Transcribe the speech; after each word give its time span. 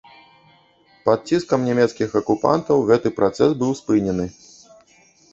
Пад 1.09 1.19
ціскам 1.33 1.65
нямецкіх 1.69 2.15
акупантаў 2.19 2.81
гэты 2.87 3.11
працэс 3.19 3.51
быў 3.59 3.71
спынены. 3.81 4.25